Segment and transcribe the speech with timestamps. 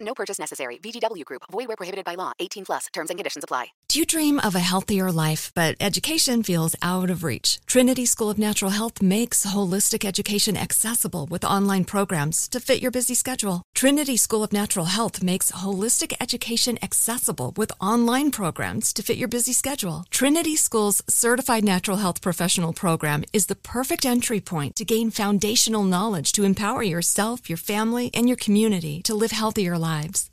[0.00, 0.78] No purchase necessary.
[0.78, 1.42] VGW Group.
[1.50, 2.32] Void where prohibited by law.
[2.38, 2.86] 18 plus.
[2.92, 3.68] Terms and conditions apply.
[3.88, 7.60] Do you dream of a healthier life, but education feels out of reach?
[7.66, 12.90] Trinity School of Natural Health makes holistic education accessible with online programs to fit your
[12.90, 13.62] busy schedule.
[13.74, 19.28] Trinity School of Natural Health makes holistic education accessible with online programs to fit your
[19.28, 20.04] busy schedule.
[20.10, 25.84] Trinity School's Certified Natural Health Professional program is the perfect entry point to gain foundational
[25.84, 29.85] knowledge to empower yourself, your family, and your community to live healthier lives.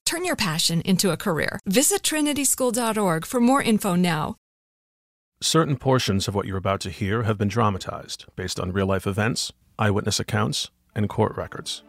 [0.05, 1.59] Turn your passion into a career.
[1.65, 4.35] Visit trinityschool.org for more info now.
[5.41, 9.05] Certain portions of what you're about to hear have been dramatized based on real life
[9.05, 11.83] events, eyewitness accounts, and court records.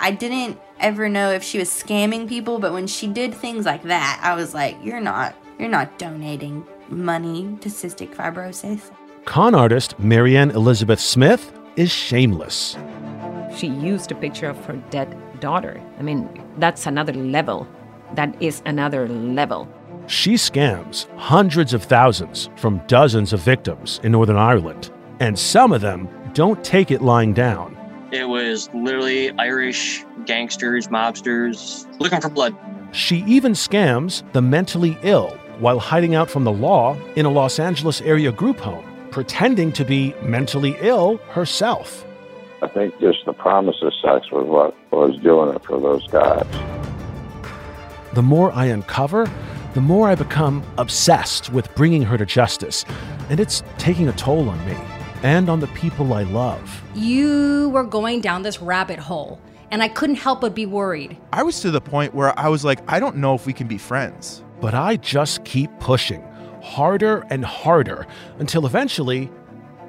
[0.00, 3.82] I didn't ever know if she was scamming people, but when she did things like
[3.84, 8.90] that, I was like, you're not you're not donating money to cystic fibrosis.
[9.24, 12.76] Con artist Marianne Elizabeth Smyth is shameless.
[13.56, 15.80] She used a picture of her dead daughter.
[15.98, 16.28] I mean,
[16.58, 17.66] that's another level.
[18.14, 19.68] That is another level.
[20.06, 24.90] She scams hundreds of thousands from dozens of victims in Northern Ireland,
[25.20, 27.76] and some of them don't take it lying down.
[28.10, 32.56] It was literally Irish gangsters, mobsters looking for blood.
[32.92, 37.58] She even scams the mentally ill while hiding out from the law in a Los
[37.58, 42.06] Angeles area group home, pretending to be mentally ill herself.
[42.60, 46.46] I think just the promise of sex was what was doing it for those guys.
[48.14, 49.30] The more I uncover,
[49.74, 52.84] the more I become obsessed with bringing her to justice,
[53.30, 54.76] and it's taking a toll on me
[55.22, 56.82] and on the people I love.
[56.94, 59.40] You were going down this rabbit hole,
[59.70, 61.16] and I couldn't help but be worried.
[61.32, 63.68] I was to the point where I was like, I don't know if we can
[63.68, 64.42] be friends.
[64.60, 66.24] But I just keep pushing
[66.60, 68.06] harder and harder
[68.40, 69.30] until eventually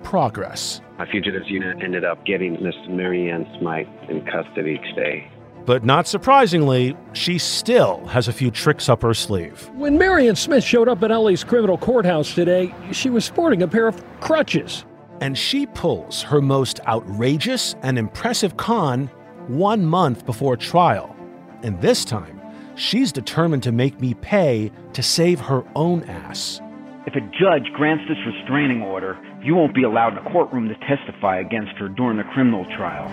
[0.03, 0.81] progress.
[0.99, 5.31] My fugitives unit ended up getting Miss Marianne Smythe in custody today.
[5.65, 9.69] But not surprisingly, she still has a few tricks up her sleeve.
[9.75, 13.87] When Marion Smyth showed up at LA's criminal courthouse today, she was sporting a pair
[13.87, 14.83] of crutches.
[15.21, 19.07] And she pulls her most outrageous and impressive con
[19.47, 21.15] one month before trial.
[21.63, 22.41] And this time,
[22.75, 26.59] she's determined to make me pay to save her own ass.
[27.05, 30.75] If a judge grants this restraining order, you won't be allowed in a courtroom to
[30.75, 33.07] testify against her during the criminal trial.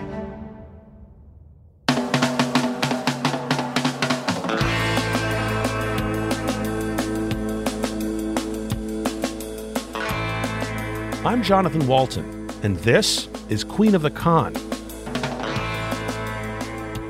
[11.25, 14.55] I'm Jonathan Walton, and this is Queen of the Con.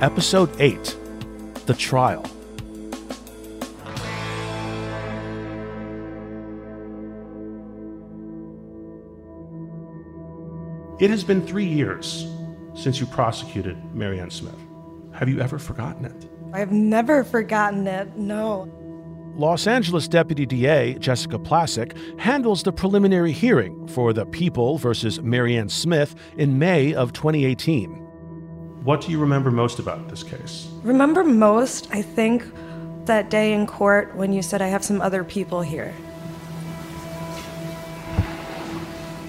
[0.02, 0.96] Episode 8
[1.66, 2.24] The Trial.
[11.00, 12.28] It has been three years
[12.74, 14.60] since you prosecuted Marianne Smyth.
[15.14, 16.30] Have you ever forgotten it?
[16.54, 18.68] I've never forgotten it, no.
[19.36, 25.70] Los Angeles Deputy DA Jessica Placzek handles the preliminary hearing for the People versus Marianne
[25.70, 27.92] Smyth in May of 2018.
[28.84, 30.68] What do you remember most about this case?
[30.82, 32.44] Remember most, I think,
[33.06, 35.94] that day in court when you said, I have some other people here.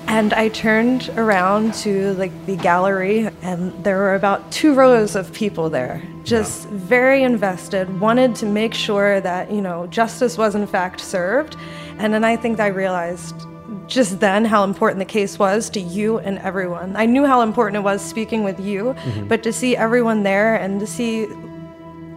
[0.08, 5.30] And I turned around to like the gallery and there were about two rows of
[5.34, 6.76] people there, just yeah.
[6.78, 11.56] very invested, wanted to make sure that, you know, justice was in fact served.
[11.98, 13.46] And then I think I realized
[13.86, 16.96] just then how important the case was to you and everyone.
[16.96, 19.28] I knew how important it was speaking with you, mm-hmm.
[19.28, 21.26] but to see everyone there and to see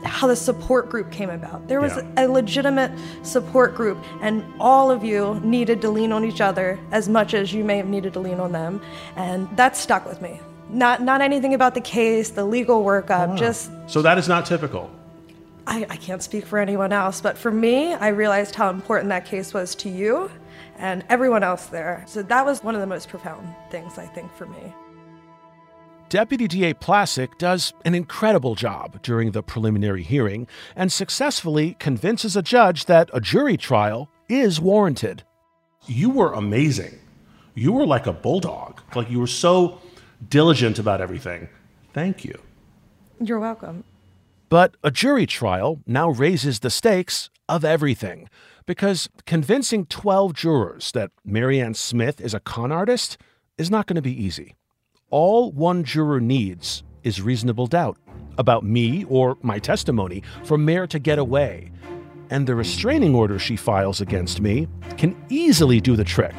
[0.03, 1.67] how the support group came about.
[1.67, 2.25] There was yeah.
[2.25, 2.91] a legitimate
[3.23, 7.53] support group, and all of you needed to lean on each other as much as
[7.53, 8.81] you may have needed to lean on them,
[9.15, 10.39] and that stuck with me.
[10.69, 13.37] Not not anything about the case, the legal workup, oh.
[13.37, 13.71] just.
[13.87, 14.89] So that is not typical.
[15.67, 19.25] I, I can't speak for anyone else, but for me, I realized how important that
[19.25, 20.31] case was to you
[20.77, 22.03] and everyone else there.
[22.07, 24.73] So that was one of the most profound things I think for me.
[26.11, 32.41] Deputy DA Placzek does an incredible job during the preliminary hearing and successfully convinces a
[32.41, 35.23] judge that a jury trial is warranted.
[35.87, 36.99] You were amazing.
[37.55, 38.81] You were like a bulldog.
[38.93, 39.79] Like you were so
[40.27, 41.47] diligent about everything.
[41.93, 42.37] Thank you.
[43.21, 43.85] You're welcome.
[44.49, 48.27] But a jury trial now raises the stakes of everything
[48.65, 53.17] because convincing 12 jurors that Marianne Smyth is a con artist
[53.57, 54.55] is not going to be easy
[55.11, 57.97] all one juror needs is reasonable doubt
[58.37, 61.71] about me or my testimony for Mayor to get away.
[62.29, 64.67] And the restraining order she files against me
[64.97, 66.33] can easily do the trick.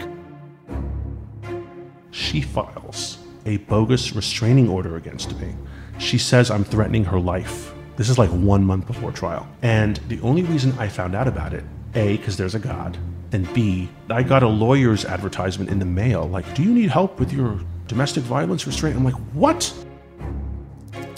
[2.10, 5.54] She files a bogus restraining order against me.
[5.98, 7.74] She says I'm threatening her life.
[7.96, 9.46] This is like one month before trial.
[9.60, 11.64] And the only reason I found out about it,
[11.94, 12.96] A, because there's a God,
[13.32, 17.20] and B, I got a lawyer's advertisement in the mail like, do you need help
[17.20, 17.60] with your
[17.92, 18.96] domestic violence restraint.
[18.96, 19.62] I'm like, what?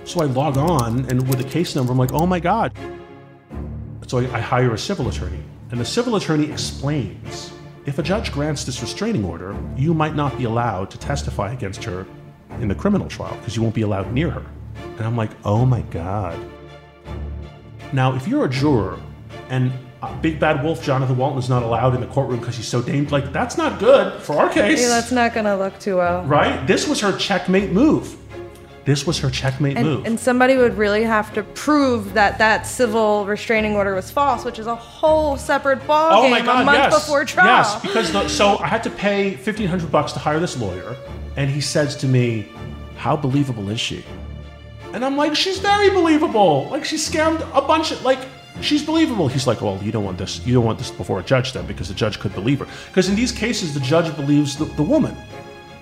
[0.04, 2.76] So I log on, and with the case number, I'm like, oh my God.
[4.08, 5.38] So I, I hire a civil attorney,
[5.70, 7.52] and the civil attorney explains
[7.86, 11.84] if a judge grants this restraining order, you might not be allowed to testify against
[11.84, 12.06] her
[12.60, 14.44] in the criminal trial because you won't be allowed near her.
[14.96, 16.38] And I'm like, oh my God.
[17.92, 18.98] Now, if you're a juror
[19.48, 19.72] and
[20.04, 22.82] Uh, Big Bad Wolf Jonathan Walton is not allowed in the courtroom because he's so
[22.82, 23.12] dangerous.
[23.12, 24.80] Like, that's not good for our case.
[24.80, 26.24] Yeah, that's not going to look too well.
[26.24, 26.66] Right?
[26.66, 28.16] This was her checkmate move.
[28.84, 30.04] This was her checkmate and, move.
[30.04, 34.58] And somebody would really have to prove that that civil restraining order was false, which
[34.58, 36.94] is a whole separate ballgame oh my God, a month yes.
[36.94, 37.46] before trial.
[37.46, 40.94] Yes, because the, so I had to pay fifteen hundred bucks to hire this lawyer,
[41.38, 42.46] and he says to me,
[42.98, 44.04] "How believable is she?"
[44.92, 46.68] And I'm like, "She's very believable.
[46.70, 48.18] Like she scammed a bunch of like."
[48.60, 49.28] She's believable.
[49.28, 50.44] He's like, well, you don't want this.
[50.46, 52.66] You don't want this before a judge then, because the judge could believe her.
[52.88, 55.16] Because in these cases, the judge believes the, the woman.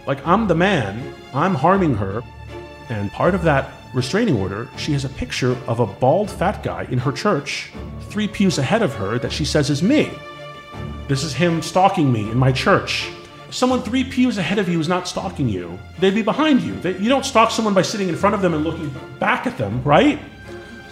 [0.07, 1.15] Like I'm the man.
[1.35, 2.23] I'm harming her,
[2.89, 6.87] and part of that restraining order, she has a picture of a bald fat guy
[6.91, 7.71] in her church,
[8.09, 10.11] three pews ahead of her, that she says is me.
[11.09, 13.11] This is him stalking me in my church.
[13.51, 15.79] Someone three pews ahead of you is not stalking you.
[15.99, 16.75] They'd be behind you.
[16.81, 19.59] They, you don't stalk someone by sitting in front of them and looking back at
[19.59, 20.19] them, right?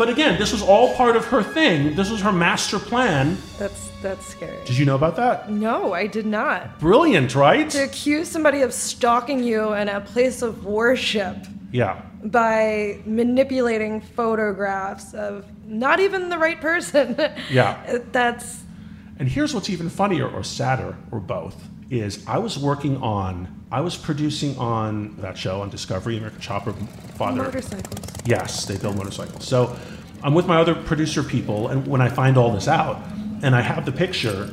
[0.00, 1.94] But again, this was all part of her thing.
[1.94, 3.36] This was her master plan.
[3.58, 4.56] That's that's scary.
[4.64, 5.50] Did you know about that?
[5.50, 6.80] No, I did not.
[6.80, 7.68] Brilliant, right?
[7.68, 11.36] To accuse somebody of stalking you in a place of worship.
[11.70, 12.00] Yeah.
[12.24, 17.20] By manipulating photographs of not even the right person.
[17.50, 18.00] Yeah.
[18.10, 18.62] That's
[19.18, 23.82] And here's what's even funnier or sadder or both is I was working on I
[23.82, 26.72] was producing on that show on Discovery, American Chopper
[27.18, 27.42] Father.
[27.42, 28.09] Motorcycles.
[28.24, 29.46] Yes, they build motorcycles.
[29.46, 29.76] So
[30.22, 33.02] I'm with my other producer people, and when I find all this out,
[33.42, 34.50] and I have the picture,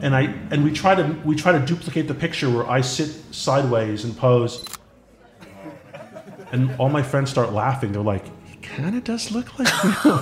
[0.00, 3.08] and I and we try to we try to duplicate the picture where I sit
[3.34, 4.64] sideways and pose,
[6.52, 7.92] and all my friends start laughing.
[7.92, 10.12] They're like, "He kind of does look like you."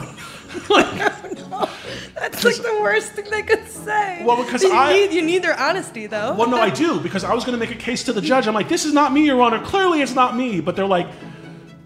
[0.71, 1.14] like,
[2.14, 4.23] That's like the worst thing they could say.
[4.25, 6.35] Well, because you I- need, you need their honesty though.
[6.35, 8.47] Well, no, I do because I was going to make a case to the judge.
[8.47, 9.62] I'm like, this is not me, Your Honor.
[9.64, 10.61] Clearly, it's not me.
[10.61, 11.07] But they're like,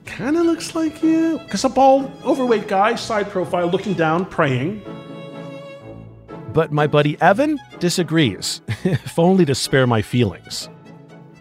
[0.08, 1.38] kind of looks like you.
[1.38, 4.82] Because a bald, overweight guy, side profile, looking down, praying.
[6.52, 10.68] But my buddy Evan disagrees, if only to spare my feelings.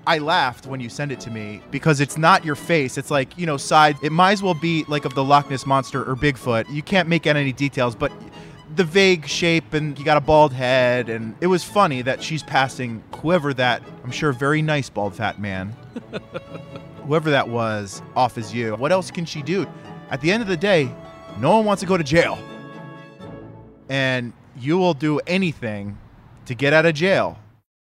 [0.05, 2.97] I laughed when you sent it to me because it's not your face.
[2.97, 3.97] It's like, you know, side.
[4.01, 6.69] It might as well be like of the Loch Ness Monster or Bigfoot.
[6.69, 8.11] You can't make out any details, but
[8.75, 11.09] the vague shape and you got a bald head.
[11.09, 15.39] And it was funny that she's passing whoever that, I'm sure, very nice bald fat
[15.41, 15.75] man,
[17.07, 18.75] whoever that was, off as you.
[18.75, 19.65] What else can she do?
[20.09, 20.93] At the end of the day,
[21.39, 22.37] no one wants to go to jail.
[23.89, 25.97] And you will do anything
[26.45, 27.39] to get out of jail.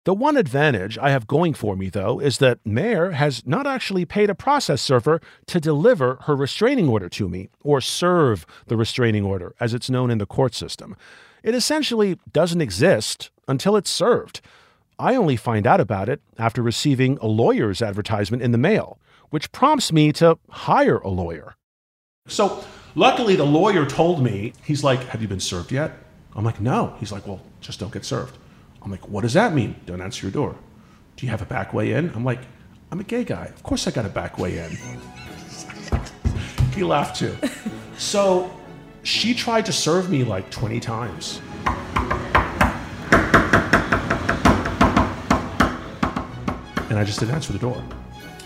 [0.04, 4.04] The one advantage I have going for me, though, is that Mayor has not actually
[4.04, 9.25] paid a process server to deliver her restraining order to me, or serve the restraining
[9.25, 10.94] order, as it's known in the court system.
[11.42, 14.40] It essentially doesn't exist until it's served.
[14.99, 18.99] I only find out about it after receiving a lawyer's advertisement in the mail,
[19.30, 21.54] which prompts me to hire a lawyer.
[22.28, 22.64] So,
[22.95, 25.92] luckily, the lawyer told me, he's like, Have you been served yet?
[26.35, 26.95] I'm like, No.
[26.99, 28.37] He's like, Well, just don't get served.
[28.83, 29.76] I'm like, What does that mean?
[29.87, 30.56] Don't answer your door.
[31.16, 32.11] Do you have a back way in?
[32.14, 32.40] I'm like,
[32.90, 33.47] I'm a gay guy.
[33.47, 34.71] Of course I got a back way in.
[36.75, 37.37] he laughed too.
[37.99, 38.50] So,
[39.02, 41.40] she tried to serve me like 20 times.
[46.88, 47.83] And I just didn't answer the door.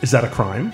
[0.03, 0.73] Is that a crime?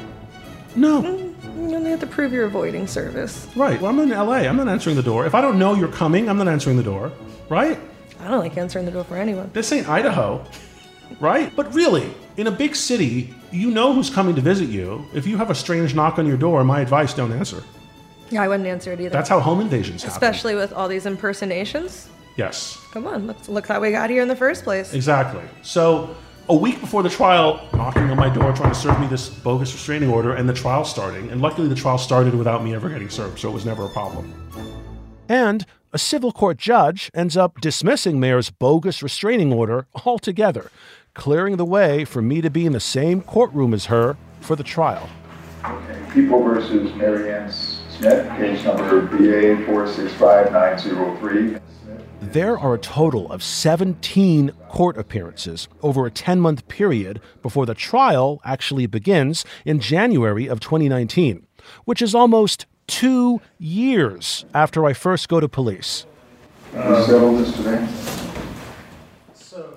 [0.74, 1.02] No.
[1.02, 3.48] Mm, you only have to prove you're avoiding service.
[3.56, 3.80] Right.
[3.80, 4.46] Well, I'm in LA.
[4.48, 5.26] I'm not answering the door.
[5.26, 7.12] If I don't know you're coming, I'm not answering the door.
[7.48, 7.78] Right?
[8.20, 9.50] I don't like answering the door for anyone.
[9.52, 10.44] This ain't Idaho.
[11.20, 11.54] Right?
[11.54, 15.04] But really, in a big city, you know who's coming to visit you.
[15.14, 17.62] If you have a strange knock on your door, my advice don't answer.
[18.30, 19.10] Yeah, I wouldn't answer it either.
[19.10, 20.14] That's how home invasions happen.
[20.14, 22.08] Especially with all these impersonations.
[22.36, 22.78] Yes.
[22.92, 24.92] Come on, let's look how we got here in the first place.
[24.92, 25.44] Exactly.
[25.62, 26.14] So,
[26.48, 29.72] a week before the trial, knocking on my door trying to serve me this bogus
[29.72, 31.28] restraining order, and the trial starting.
[31.30, 33.88] And luckily, the trial started without me ever getting served, so it was never a
[33.88, 34.32] problem.
[35.28, 40.70] And a civil court judge ends up dismissing Mayor's bogus restraining order altogether,
[41.14, 44.62] clearing the way for me to be in the same courtroom as her for the
[44.62, 45.08] trial.
[46.12, 51.58] People versus Mary Ann Smyth, case number BA 465903.
[52.20, 57.74] There are a total of 17 court appearances over a 10 month period before the
[57.74, 61.46] trial actually begins in January of 2019,
[61.84, 66.06] which is almost two years after I first go to police.
[66.72, 67.86] We settle this today?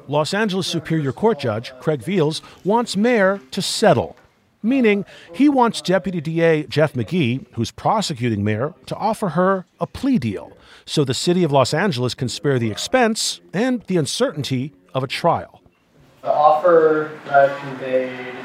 [0.07, 4.15] Los Angeles Superior Court Judge Craig Veals wants Mayor to settle,
[4.61, 10.17] meaning he wants Deputy DA Jeff McGee, who's prosecuting Mayor, to offer her a plea
[10.17, 10.51] deal
[10.85, 15.07] so the city of Los Angeles can spare the expense and the uncertainty of a
[15.07, 15.61] trial.
[16.21, 18.35] The offer that I conveyed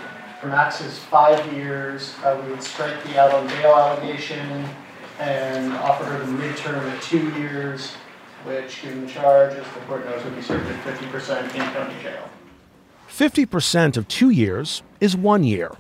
[0.41, 2.15] for max is five years.
[2.23, 4.69] Uh, we would strike the out on bail allegation
[5.19, 7.93] and offer her the midterm of two years,
[8.45, 12.03] which, given the charge, as the court knows, would be served at 50% in county
[12.03, 12.29] jail.
[13.09, 15.73] 50% of two years is one year.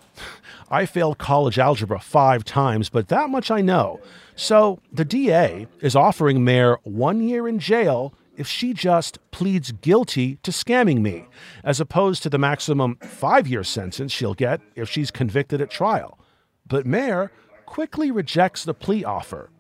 [0.71, 4.01] I failed college algebra five times, but that much I know.
[4.37, 10.37] So the DA is offering Mayor one year in jail if she just pleads guilty
[10.43, 11.27] to scamming me,
[11.63, 16.19] as opposed to the maximum five year sentence she'll get if she's convicted at trial.
[16.67, 17.31] But Mayor
[17.67, 19.51] quickly rejects the plea offer.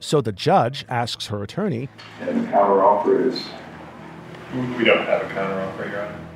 [0.00, 1.88] So the judge asks her attorney,
[2.20, 3.42] And the counter offer is
[4.78, 6.27] We don't have a counter offer, Your Honor.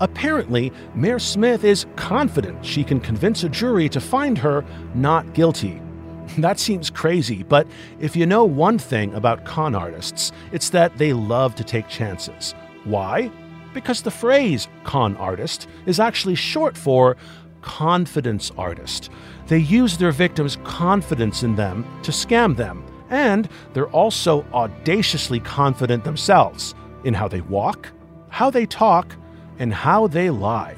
[0.00, 5.80] Apparently, Mayor Smyth is confident she can convince a jury to find her not guilty.
[6.38, 7.66] That seems crazy, but
[8.00, 12.54] if you know one thing about con artists, it's that they love to take chances.
[12.84, 13.30] Why?
[13.74, 17.16] Because the phrase con artist is actually short for
[17.60, 19.10] confidence artist.
[19.48, 26.04] They use their victims' confidence in them to scam them, and they're also audaciously confident
[26.04, 26.74] themselves
[27.04, 27.90] in how they walk,
[28.28, 29.14] how they talk,
[29.58, 30.76] and how they lie.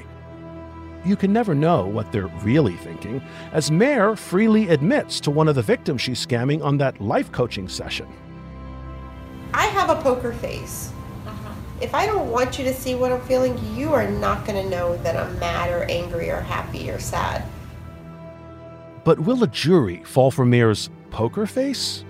[1.05, 3.21] You can never know what they're really thinking,
[3.53, 7.69] as Mare freely admits to one of the victims she's scamming on that life coaching
[7.69, 8.07] session.
[9.53, 10.91] I have a poker face.
[11.25, 11.53] Uh-huh.
[11.79, 14.69] If I don't want you to see what I'm feeling, you are not going to
[14.69, 17.43] know that I'm mad or angry or happy or sad.
[19.05, 22.03] But will a jury fall for Mare's poker face?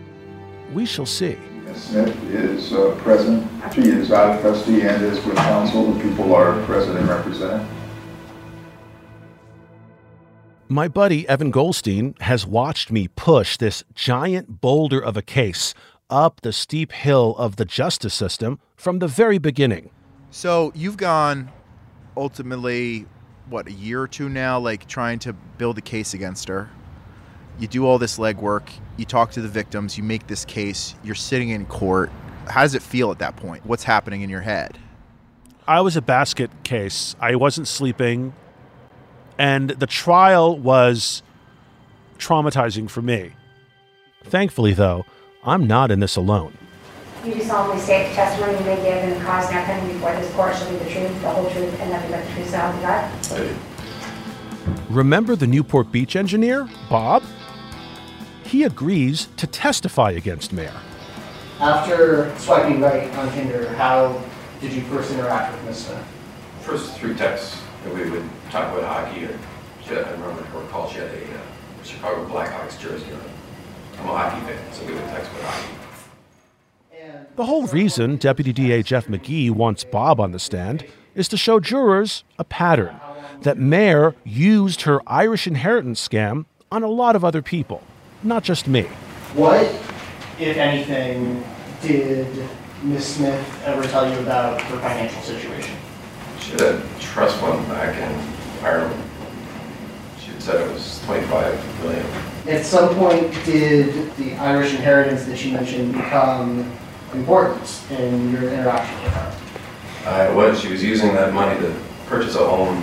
[0.74, 1.38] We shall see.
[1.67, 1.83] Ms.
[1.83, 3.45] Smyth is uh, present.
[3.74, 5.91] She is out of custody and is with counsel.
[5.91, 7.67] The people are present and represented.
[10.69, 15.74] My buddy Evan Goldstein has watched me push this giant boulder of a case
[16.09, 19.89] up the steep hill of the justice system from the very beginning.
[20.31, 21.51] So you've gone
[22.15, 23.05] ultimately,
[23.50, 26.69] what, a year or two now, like trying to build a case against her.
[27.60, 31.16] You do all this legwork, you talk to the victims, you make this case, you're
[31.16, 32.12] sitting in court.
[32.48, 33.66] How does it feel at that point?
[33.66, 34.78] What's happening in your head?
[35.68, 37.16] I was a basket case.
[37.20, 38.34] I wasn't sleeping.
[39.38, 41.24] And the trial was
[42.20, 43.32] traumatizing for me.
[44.24, 45.06] Thankfully, though,
[45.44, 46.58] I'm not in this alone.
[47.26, 50.14] You do solemnly state the testimony you may give in the cause now pending before
[50.14, 52.58] this court shall be the truth, the whole truth, and nothing but the truth, so
[52.58, 53.58] help you God?
[54.90, 57.24] Remember the Newport Beach engineer, Bob?
[58.48, 60.74] He agrees to testify against Mayer.
[61.60, 64.22] After swiping right on Tinder, how
[64.62, 66.06] did you first interact with Miss Smyth?
[66.62, 69.25] First through texts and we would talk about hockey.
[69.25, 69.39] Or
[69.84, 70.89] she had, I remember her call.
[70.89, 73.22] She had a uh, Chicago Blackhawks jersey on.
[74.00, 75.74] I'm a hockey fan, so we would text about hockey.
[77.36, 80.86] The whole reason Deputy DA Jeff McGee wants Bob on the stand
[81.16, 83.00] is to show jurors a pattern
[83.42, 87.84] that Mayer used her Irish inheritance scam on a lot of other people,
[88.24, 88.83] not just me.
[89.33, 89.65] What,
[90.39, 91.43] if anything,
[91.81, 92.27] did
[92.83, 95.75] Miss Smyth ever tell you about her financial situation?
[96.39, 99.03] She had a trust fund back in Ireland.
[100.19, 102.05] She had said it was 25 million.
[102.47, 106.71] At some point, did the Irish inheritance that she mentioned become
[107.13, 109.38] important in your interaction with her?
[110.05, 110.59] Uh, it was.
[110.62, 112.77] She was using that money to purchase a home.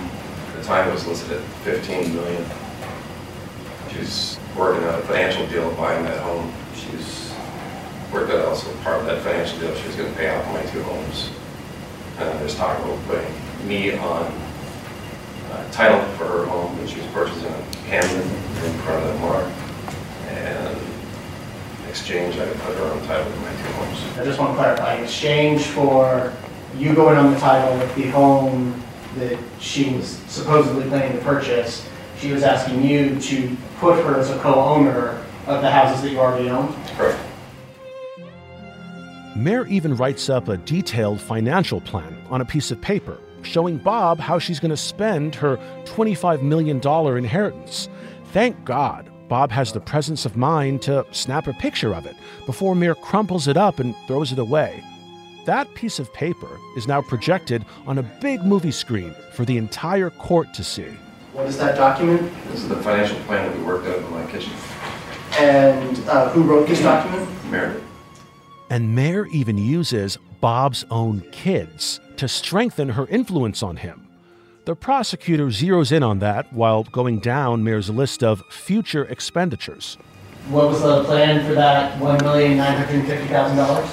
[0.49, 2.45] At the time, it was listed at 15 million.
[3.91, 6.51] She was working on a financial deal buying that home.
[6.75, 7.33] She was
[8.11, 9.75] worked out also part of that financial deal.
[9.75, 11.29] She was going to pay off my two homes.
[12.17, 14.31] And there's talk about putting me on
[15.51, 19.19] uh, title for her home that she was purchasing in Camden in front of the
[19.19, 19.51] mark.
[20.29, 20.77] And
[21.89, 24.17] exchange, I put her on title to my two homes.
[24.17, 26.33] I just want to clarify, exchange for
[26.77, 28.81] you going on the title of the home
[29.17, 31.87] that she was supposedly planning to purchase,
[32.19, 36.19] she was asking you to put her as a co-owner of the houses that you
[36.19, 36.73] already own?
[36.95, 37.19] Correct.
[39.35, 44.19] Mayer even writes up a detailed financial plan on a piece of paper showing Bob
[44.19, 46.79] how she's going to spend her $25 million
[47.17, 47.89] inheritance.
[48.31, 52.75] Thank God Bob has the presence of mind to snap a picture of it before
[52.75, 54.83] Mayer crumples it up and throws it away.
[55.45, 60.09] That piece of paper is now projected on a big movie screen for the entire
[60.09, 60.87] court to see.
[61.35, 62.31] What is that document?
[62.47, 64.53] This is the financial plan that we worked out in my kitchen.
[65.37, 67.29] And uh, who wrote this document?
[67.51, 67.83] Meredith.
[68.69, 74.07] And Mayer even uses Bob's own kids to strengthen her influence on him.
[74.63, 79.97] The prosecutor zeroes in on that while going down Mayer's list of future expenditures.
[80.47, 83.89] What was the plan for that $1,950,000?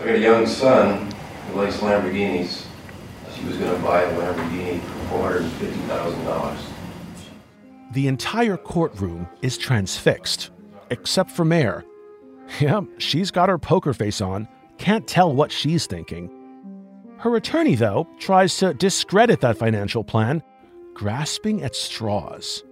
[0.00, 1.12] I got a young son
[1.48, 2.64] who likes Lamborghinis.
[3.36, 6.56] She was going to buy a Lamborghini for $450,000.
[7.92, 10.50] The entire courtroom is transfixed,
[10.90, 11.84] except for Mayor.
[12.60, 14.46] Yeah, she's got her poker face on,
[14.76, 16.30] can't tell what she's thinking.
[17.16, 20.42] Her attorney, though, tries to discredit that financial plan,
[20.92, 22.62] grasping at straws.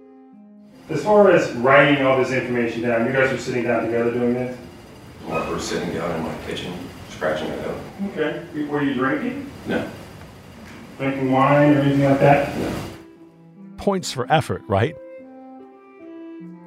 [0.89, 4.35] As far as writing all this information down, you guys are sitting down together doing
[4.35, 4.55] this?
[5.27, 6.71] Well, we're sitting down in my kitchen,
[7.09, 7.77] scratching it out.
[8.11, 8.65] Okay.
[8.65, 9.49] Were you drinking?
[9.65, 9.89] No.
[10.97, 12.55] Drinking wine or anything like that?
[13.77, 14.95] Points for effort, right?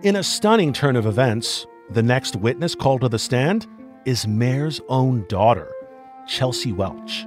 [0.03, 3.67] In a stunning turn of events, the next witness called to the stand
[4.05, 5.73] is Mayor's own daughter,
[6.27, 7.27] Chelsea Welch.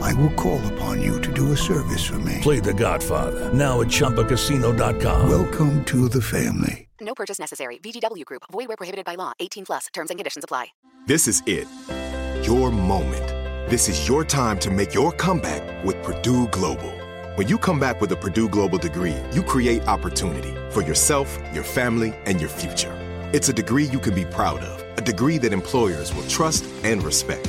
[0.00, 2.38] I will call upon you to do a service for me.
[2.42, 5.28] Play The Godfather now at ChumbaCasino.com.
[5.28, 6.88] Welcome to the family.
[7.00, 7.78] No purchase necessary.
[7.78, 8.42] VGW Group.
[8.52, 9.32] Void where prohibited by law.
[9.40, 9.86] 18 plus.
[9.92, 10.68] Terms and conditions apply.
[11.06, 11.66] This is it.
[12.46, 13.26] Your moment.
[13.70, 16.92] This is your time to make your comeback with Purdue Global.
[17.36, 21.64] When you come back with a Purdue Global degree, you create opportunity for yourself, your
[21.64, 22.92] family, and your future.
[23.32, 27.02] It's a degree you can be proud of, a degree that employers will trust and
[27.02, 27.48] respect.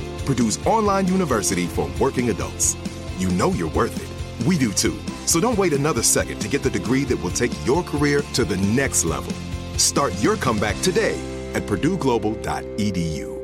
[0.31, 2.77] Purdue's online university for working adults.
[3.17, 4.47] You know you're worth it.
[4.47, 4.97] We do too.
[5.25, 8.45] So don't wait another second to get the degree that will take your career to
[8.45, 9.33] the next level.
[9.77, 11.19] Start your comeback today
[11.53, 13.41] at purdueglobal.edu.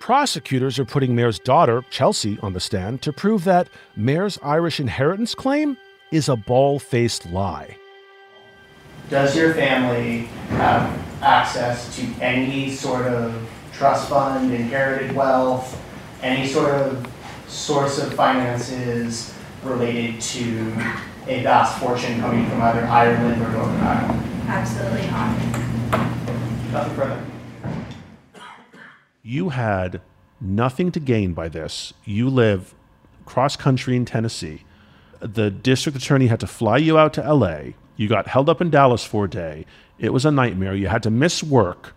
[0.00, 5.34] Prosecutors are putting Mayor's daughter, Chelsea, on the stand to prove that Mayor's Irish inheritance
[5.34, 5.76] claim
[6.12, 7.76] is a ball faced lie.
[9.10, 15.80] Does your family have access to any sort of trust fund, inherited wealth,
[16.22, 17.06] any sort of
[17.48, 20.72] source of finances related to
[21.28, 24.22] a vast fortune coming from either Ireland or Northern Ireland?
[24.48, 25.38] Absolutely not.
[26.72, 27.24] Nothing further.
[29.22, 30.00] You had
[30.40, 31.92] nothing to gain by this.
[32.04, 32.74] You live
[33.24, 34.64] cross country in Tennessee.
[35.20, 37.74] The district attorney had to fly you out to LA.
[37.96, 39.64] You got held up in Dallas for a day.
[40.02, 40.74] It was a nightmare.
[40.74, 41.94] You had to miss work.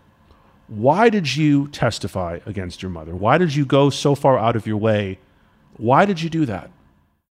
[0.68, 3.16] Why did you testify against your mother?
[3.16, 5.18] Why did you go so far out of your way?
[5.76, 6.70] Why did you do that?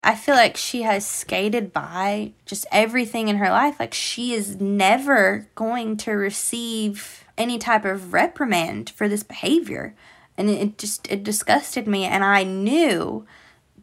[0.03, 3.79] I feel like she has skated by just everything in her life.
[3.79, 9.95] Like she is never going to receive any type of reprimand for this behavior.
[10.37, 13.25] And it just it disgusted me and I knew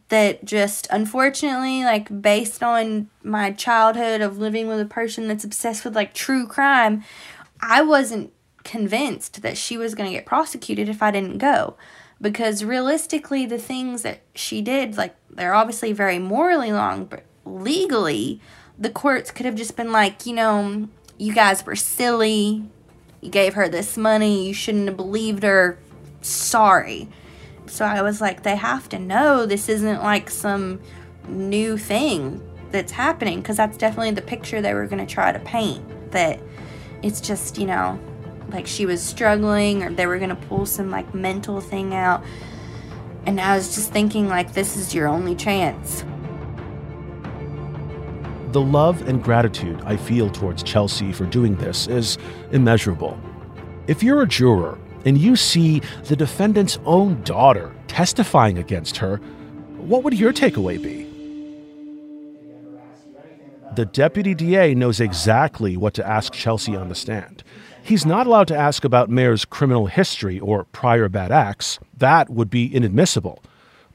[0.09, 5.83] that just unfortunately like based on my childhood of living with a person that's obsessed
[5.83, 7.03] with like true crime,
[7.61, 8.31] I wasn't
[8.63, 11.75] convinced that she was going to get prosecuted if I didn't go.
[12.19, 18.41] Because realistically the things that she did like they're obviously very morally wrong but legally
[18.79, 22.63] the courts could have just been like you know you guys were silly.
[23.21, 24.47] You gave her this money.
[24.47, 25.79] You shouldn't have believed her.
[26.21, 27.09] Sorry
[27.69, 30.79] so i was like they have to know this isn't like some
[31.27, 35.39] new thing that's happening because that's definitely the picture they were going to try to
[35.39, 36.39] paint that
[37.01, 37.99] it's just you know
[38.49, 42.23] like she was struggling or they were going to pull some like mental thing out
[43.25, 46.03] and i was just thinking like this is your only chance
[48.51, 52.17] The love and gratitude I feel towards Chelsea for doing this is
[52.51, 53.19] immeasurable.
[53.87, 59.17] If you're a juror and you see the defendant's own daughter testifying against her,
[59.77, 61.05] what would your takeaway be?
[63.77, 67.41] The deputy DA knows exactly what to ask Chelsea on the stand.
[67.81, 71.79] He's not allowed to ask about Mayor's criminal history or prior bad acts.
[71.97, 73.41] That would be inadmissible.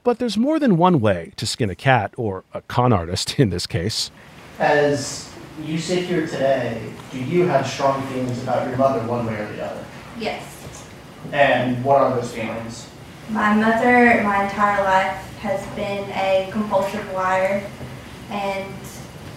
[0.03, 3.51] But there's more than one way to skin a cat, or a con artist in
[3.51, 4.09] this case.
[4.57, 5.31] As
[5.63, 9.51] you sit here today, do you have strong feelings about your mother one way or
[9.51, 9.85] the other?
[10.17, 10.62] Yes.
[11.31, 12.87] And what are those feelings?
[13.29, 17.63] My mother, my entire life, has been a compulsive liar
[18.29, 18.73] and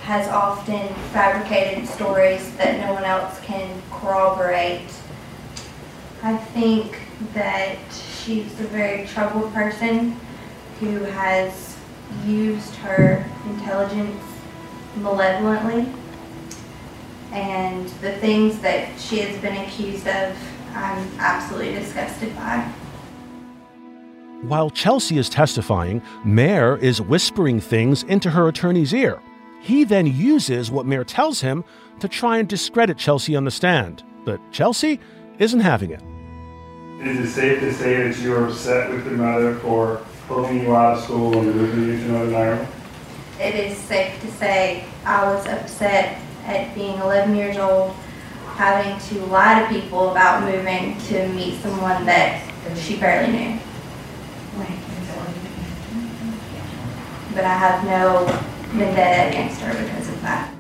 [0.03, 4.89] has often fabricated stories that no one else can corroborate.
[6.23, 6.99] I think
[7.35, 10.17] that she's a very troubled person
[10.81, 11.77] who has
[12.25, 14.23] used her intelligence
[14.97, 15.93] malevolently.
[17.33, 20.37] And the things that she has been accused of,
[20.77, 22.71] I'm absolutely disgusted by.
[24.43, 29.21] While Chelsea is testifying, Mayer is whispering things into her attorney's ear.
[29.61, 31.65] He then uses what Mayer tells him
[32.01, 34.05] to try and discredit Chelsea on the stand.
[34.25, 35.01] But Chelsea
[35.39, 36.03] isn't having it.
[37.01, 40.99] Is it safe to say that you're upset with your mother for pulling you out
[40.99, 42.69] of school and moving you to Northern Ireland?
[43.41, 47.95] It is safe to say I was upset at being 11 years old,
[48.57, 52.43] having to lie to people about moving to meet someone that
[52.77, 53.59] she barely knew.
[57.35, 58.25] But I have no
[58.71, 60.53] vendetta against her because of that.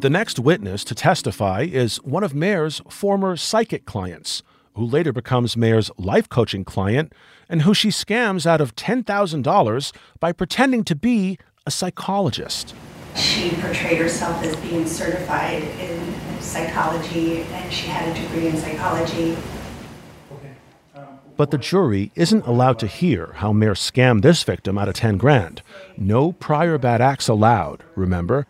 [0.00, 4.42] The next witness to testify is one of Mayer's former psychic clients,
[4.74, 7.12] who later becomes Mayer's life coaching client
[7.48, 12.74] and who she scams out of $10,000 by pretending to be a psychologist.
[13.16, 19.36] She portrayed herself as being certified in psychology and she had a degree in psychology.
[20.32, 20.54] Okay.
[20.94, 24.94] Um, but the jury isn't allowed to hear how Mayer scammed this victim out of
[24.94, 25.62] 10 grand.
[25.96, 28.46] No prior bad acts allowed, remember?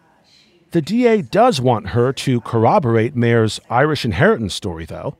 [0.73, 5.16] The DA does want her to corroborate Mayer's Irish inheritance story, though.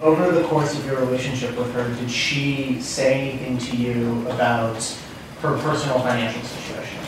[0.00, 4.76] Over the course of your relationship with her, did she say anything to you about
[5.40, 7.05] her personal financial situation?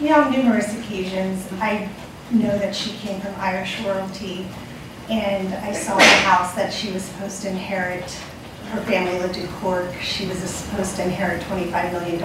[0.00, 1.88] Know, on numerous occasions, I
[2.30, 4.46] know that she came from Irish royalty,
[5.10, 8.08] and I saw the house that she was supposed to inherit.
[8.70, 9.92] Her family lived in Cork.
[10.00, 12.18] She was supposed to inherit $25 million.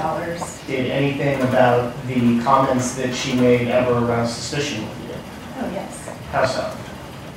[0.68, 5.16] Did anything about the comments that she made ever arouse suspicion with you?
[5.58, 6.10] Oh, yes.
[6.32, 6.78] How so?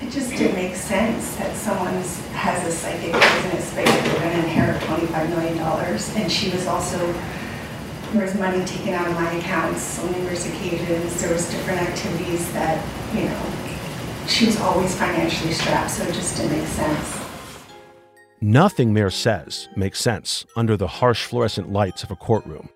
[0.02, 4.38] It just didn't make sense that someone has a psychic business, but they're going to
[4.38, 5.58] inherit $25 million.
[5.58, 6.98] And she was also,
[8.16, 11.20] there was money taken out of my accounts on numerous occasions.
[11.20, 12.82] There was different activities that,
[13.14, 17.20] you know, she was always financially strapped, so it just didn't make sense.
[18.40, 22.68] Nothing Mayer says makes sense under the harsh fluorescent lights of a courtroom.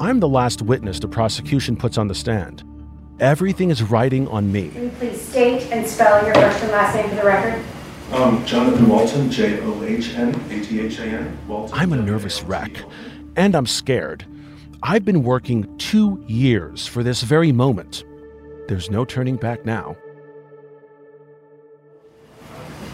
[0.00, 2.62] I'm the last witness the prosecution puts on the stand.
[3.18, 4.68] Everything is riding on me.
[4.68, 7.64] Can you please state and spell your first and last name for the record?
[8.12, 11.38] Um, Jonathan Walton, J O H N A T H A N.
[11.46, 11.78] Walton.
[11.78, 12.82] I'm a nervous wreck,
[13.36, 14.24] and I'm scared.
[14.82, 18.04] I've been working two years for this very moment.
[18.66, 19.96] There's no turning back now.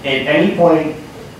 [0.01, 0.97] At any point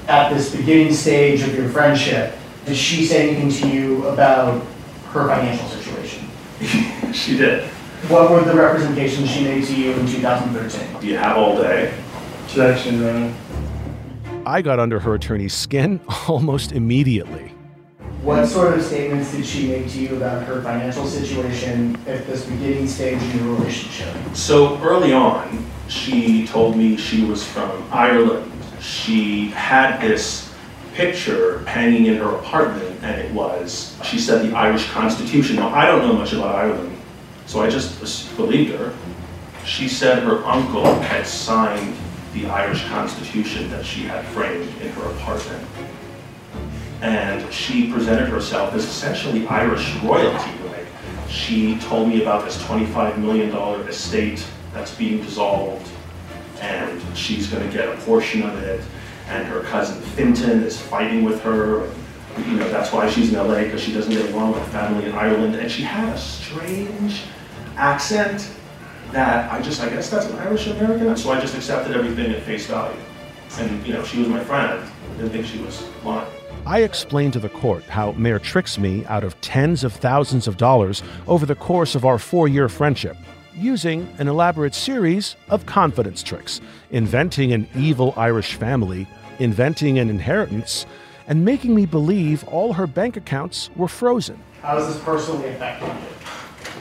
[0.07, 4.63] at this beginning stage of your friendship, did she say anything to you about
[5.11, 6.29] her financial situation?
[7.13, 7.65] she did.
[8.09, 11.01] What were the representations she made to you in 2013?
[11.01, 11.93] Do you have all day?
[12.45, 13.35] Objection, Your Honor.
[14.47, 17.53] I got under her attorney's skin almost immediately.
[18.23, 22.45] What sort of statements did she make to you about her financial situation at this
[22.47, 24.15] beginning stage in your relationship?
[24.35, 28.51] So early on, she told me she was from Ireland.
[28.81, 30.55] She had this
[30.95, 35.57] picture hanging in her apartment, and it was, she said, the Irish Constitution.
[35.57, 36.97] Now, I don't know much about Ireland,
[37.47, 38.95] so I just believed her.
[39.65, 41.97] She said her uncle had signed
[42.35, 45.67] the Irish Constitution that she had framed in her apartment.
[47.01, 50.51] And she presented herself as essentially Irish royalty.
[50.67, 50.87] Like
[51.29, 53.55] she told me about this $25 million
[53.89, 55.89] estate that's being dissolved,
[56.61, 58.85] and she's going to get a portion of it.
[59.29, 61.85] And her cousin Fintan is fighting with her.
[61.85, 64.71] And, you know, that's why she's in LA because she doesn't get along with her
[64.71, 65.55] family in Ireland.
[65.55, 67.23] And she had a strange
[67.77, 68.51] accent
[69.15, 71.17] that I just, I guess that's an Irish American.
[71.17, 72.99] So I just accepted everything at face value.
[73.59, 74.83] And, you know, she was my friend.
[74.83, 76.29] I didn't think she was lying.
[76.67, 80.57] I explained to the court how Mayer tricks me out of tens of thousands of
[80.57, 83.17] dollars over the course of our four year friendship,
[83.55, 89.07] using an elaborate series of confidence tricks, inventing an evil Irish family,
[89.39, 90.87] inventing an inheritance,
[91.29, 94.43] and making me believe all her bank accounts were frozen.
[94.63, 95.95] How is this personally affecting you?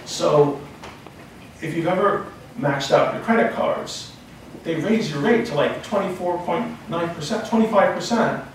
[0.06, 0.60] So,
[1.64, 2.28] if you've ever
[2.60, 4.12] maxed out your credit cards,
[4.64, 8.46] they raise your rate to like 24.9%, 25%.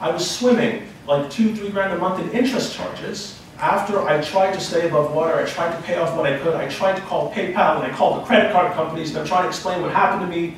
[0.00, 3.40] I was swimming like two, three grand a month in interest charges.
[3.58, 6.54] After I tried to stay above water, I tried to pay off what I could.
[6.54, 9.42] I tried to call PayPal and I called the credit card companies and I'm trying
[9.42, 10.54] to explain what happened to me.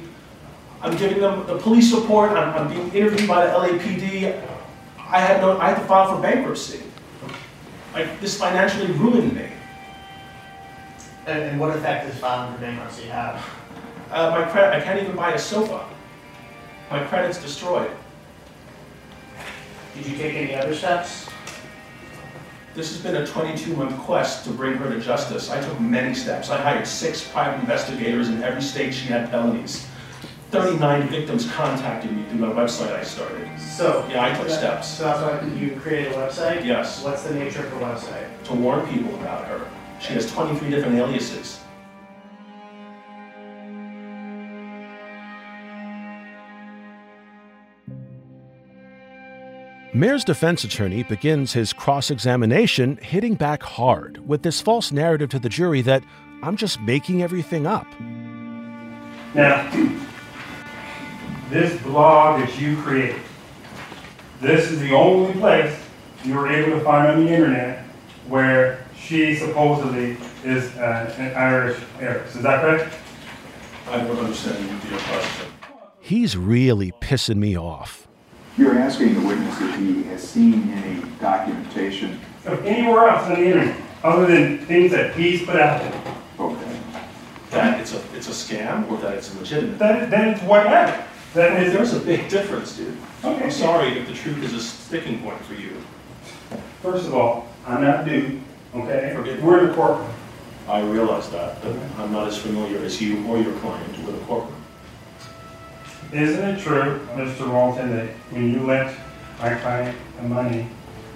[0.83, 2.33] I'm giving them the police report.
[2.33, 4.43] I'm, I'm being interviewed by the LAPD.
[4.99, 6.83] I had no, I had to file for bankruptcy.
[7.95, 9.50] Like this financially ruined me.
[11.27, 13.45] And, and what effect does filing for bankruptcy have?
[14.11, 15.87] Uh, my credit, I can't even buy a sofa.
[16.91, 17.91] My credit's destroyed.
[19.95, 21.29] Did you take any other steps?
[22.75, 25.51] This has been a 22-month quest to bring her to justice.
[25.51, 26.51] I took many steps.
[26.51, 29.87] I hired six private investigators in every state she had felonies.
[30.51, 33.49] 39 victims contacted me through my website I started.
[33.59, 34.89] So Yeah, I took that- steps.
[34.89, 36.65] So that's why you created a website.
[36.65, 37.05] Yes.
[37.05, 38.27] What's the nature of the website?
[38.45, 39.67] To warn people about her.
[40.01, 41.61] She has 23 different aliases.
[49.93, 55.39] Mare's defense attorney begins his cross examination hitting back hard with this false narrative to
[55.39, 56.03] the jury that
[56.43, 57.87] I'm just making everything up.
[59.35, 59.69] Now,
[61.51, 63.21] this blog that you created,
[64.41, 65.77] this is the only place
[66.25, 67.85] you were able to find on the internet
[68.29, 72.37] where she supposedly is uh, an Irish heiress.
[72.37, 72.95] Is that correct?
[73.89, 75.47] I don't understand your question.
[76.01, 78.07] He's really pissing me off.
[78.57, 82.21] You're asking the witness if he has seen any documentation.
[82.45, 86.15] Of anywhere else on the internet, other than things that he's put out there.
[86.39, 86.81] Okay.
[87.51, 89.79] That it's a, it's a scam or that it's legitimate?
[89.79, 91.05] Then, then it's whatever.
[91.35, 92.97] That is, There's a big difference, dude.
[93.25, 93.45] Okay.
[93.45, 95.77] I'm sorry if the truth is a sticking point for you.
[96.83, 98.41] First of all, I'm not due,
[98.75, 99.13] okay?
[99.15, 99.43] Forget.
[99.43, 100.11] We're in the courtroom.
[100.69, 104.25] I realize that, but I'm not as familiar as you or your client with a
[104.27, 104.55] courtroom.
[106.13, 107.53] Isn't it true, Mr.
[107.53, 108.97] Walton, that when you lent
[109.41, 110.69] my client the money,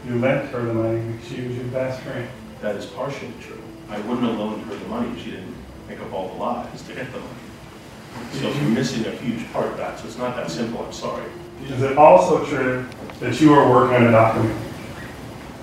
[0.07, 2.29] you lent her the money because she was your best friend?
[2.61, 3.61] That is partially true.
[3.91, 5.55] I wouldn't have loaned her the money if she didn't
[5.89, 8.31] make up all the lies to get the money.
[8.33, 11.31] So you're missing a huge part of that, so it's not that simple, I'm sorry.
[11.67, 12.87] Is it also true
[13.21, 14.59] that you are working on a document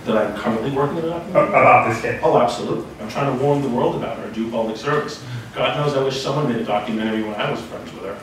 [0.06, 1.50] That I'm currently working on a a- document?
[1.50, 2.20] about this case?
[2.24, 2.86] Oh, absolutely.
[3.00, 5.24] I'm trying to warn the world about her, do public service.
[5.54, 8.18] God knows I wish someone made a documentary when I was friends with her.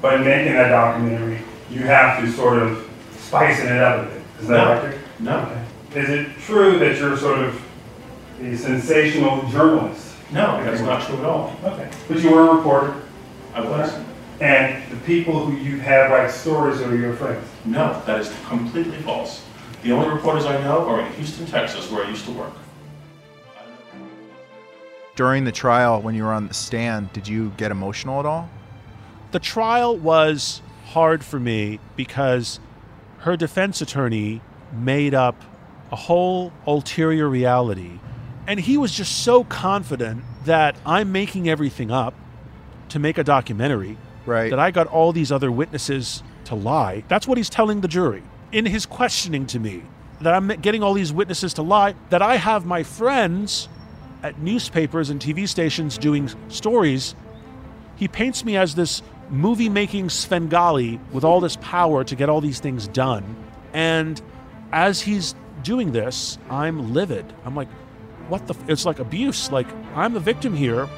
[0.00, 4.22] But in making that documentary, you have to sort of spicing it up a bit.
[4.40, 4.88] Is that No.
[4.88, 4.98] right?
[5.20, 5.38] No.
[5.40, 6.00] Okay.
[6.00, 7.60] Is it true that you're sort of
[8.40, 10.14] a sensational journalist?
[10.32, 11.52] No, that's not true at all.
[11.64, 11.88] Okay.
[12.08, 12.94] But you were a reporter,
[13.54, 13.92] I was.
[14.40, 17.46] and the people who you have write stories are your friends.
[17.66, 19.42] No, that is completely false.
[19.82, 22.52] The only reporters I know are in Houston, Texas, where I used to work.
[25.16, 28.48] During the trial, when you were on the stand, did you get emotional at all?
[29.32, 32.60] The trial was hard for me because
[33.18, 34.40] her defense attorney
[34.72, 35.42] made up
[35.90, 37.98] a whole ulterior reality.
[38.46, 42.14] And he was just so confident that I'm making everything up
[42.90, 43.98] to make a documentary.
[44.26, 44.50] Right.
[44.50, 47.02] That I got all these other witnesses to lie.
[47.08, 49.82] That's what he's telling the jury in his questioning to me.
[50.20, 51.94] That I'm getting all these witnesses to lie.
[52.10, 53.68] That I have my friends
[54.22, 57.16] at newspapers and TV stations doing stories.
[57.96, 62.40] He paints me as this movie making Svengali with all this power to get all
[62.40, 63.36] these things done.
[63.72, 64.20] And
[64.72, 67.32] as he's doing this, I'm livid.
[67.44, 67.68] I'm like,
[68.28, 68.54] what the?
[68.54, 68.68] F-?
[68.68, 69.50] It's like abuse.
[69.50, 70.88] Like, I'm the victim here.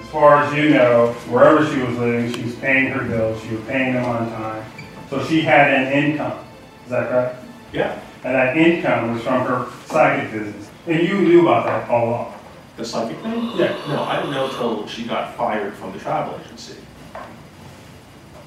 [0.00, 3.54] As far as you know, wherever she was living, she was paying her bills, she
[3.54, 4.64] was paying them on time.
[5.10, 6.38] So she had an income.
[6.84, 7.44] Is that correct?
[7.72, 8.00] Yeah.
[8.24, 10.70] And that income was from her psychic business.
[10.86, 12.34] And you knew about that all along.
[12.76, 13.50] The psychic thing?
[13.56, 13.76] Yeah.
[13.88, 16.76] No, I didn't know until she got fired from the travel agency.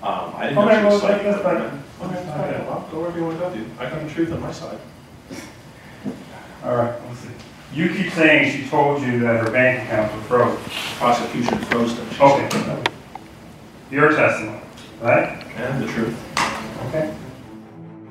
[0.01, 1.23] Um, I didn't know Okay, she was well, psychic.
[1.23, 1.55] that's fine.
[1.57, 2.67] Okay, that's fine.
[2.67, 3.69] Well, go wherever you want to go, dude.
[3.79, 4.79] I got the truth on my side.
[6.63, 7.29] All right, let's see.
[7.73, 10.63] You keep saying she told you that her bank accounts were frozen.
[10.97, 12.07] Prosecution froze them.
[12.21, 12.49] Okay.
[12.51, 12.89] said.
[13.91, 14.61] Your testimony,
[15.01, 15.43] right?
[15.57, 16.22] And the truth.
[16.87, 17.13] Okay.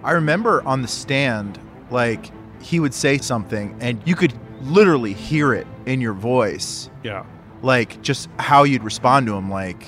[0.05, 1.59] I remember on the stand,
[1.91, 2.31] like,
[2.61, 6.91] he would say something and you could literally hear it in your voice.
[7.03, 7.25] Yeah.
[7.62, 9.87] Like, just how you'd respond to him, like,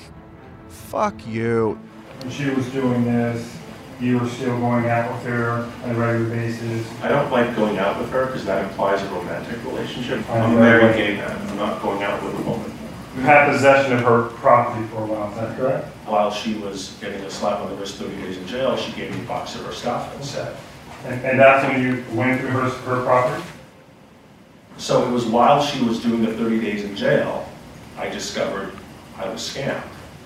[0.69, 1.79] fuck you.
[2.21, 3.57] When she was doing this,
[3.99, 5.49] you were still going out with her
[5.83, 6.87] on a regular basis.
[7.01, 10.29] I don't like going out with her because that implies a romantic relationship.
[10.29, 10.59] I I'm a know.
[10.61, 11.49] married gay man.
[11.49, 12.71] I'm not going out with a woman.
[13.15, 15.87] You had possession of her property for a while, is that correct?
[16.05, 19.15] While she was getting a slap on the wrist, 30 days in jail, she gave
[19.15, 20.57] me a box of her stuff and said.
[21.05, 23.43] And, and that's when you went through her, her property?
[24.77, 27.47] So it was while she was doing the 30 days in jail,
[27.97, 28.73] I discovered
[29.17, 29.81] I was scammed.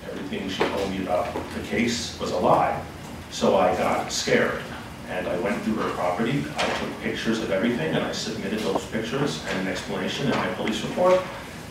[0.10, 2.82] Everything she told me about the case was a lie.
[3.30, 4.64] So I got scared
[5.10, 6.44] and I went through her property.
[6.58, 10.48] I took pictures of everything, and I submitted those pictures and an explanation in my
[10.54, 11.22] police report.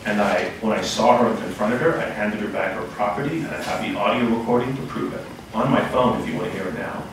[0.05, 3.39] And I, when I saw her and confronted her, I handed her back her property,
[3.39, 5.25] and I have the audio recording to prove it.
[5.53, 7.03] On my phone, if you want to hear it now.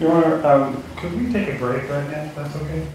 [0.00, 2.86] Your Honor, um, could we take a break right now, if that's okay?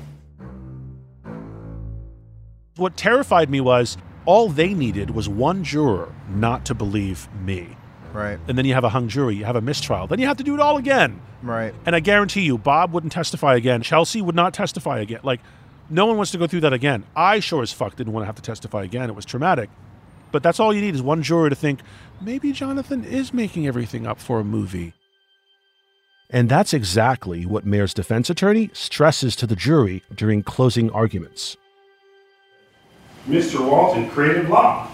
[2.75, 7.75] What terrified me was all they needed was one juror not to believe me.
[8.13, 8.39] Right.
[8.47, 10.07] And then you have a hung jury, you have a mistrial.
[10.07, 11.19] Then you have to do it all again.
[11.41, 11.73] Right.
[11.85, 13.81] And I guarantee you, Bob wouldn't testify again.
[13.81, 15.19] Chelsea would not testify again.
[15.23, 15.41] Like,
[15.93, 17.05] no one wants to go through that again.
[17.15, 19.09] I sure as fuck didn't want to have to testify again.
[19.09, 19.69] It was traumatic.
[20.31, 21.81] But that's all you need is one juror to think,
[22.19, 24.93] maybe Jonathan is making everything up for a movie.
[26.31, 31.55] And that's exactly what Mare's defense attorney stresses to the jury during closing arguments.
[33.27, 33.63] Mr.
[33.63, 34.89] Walton created law,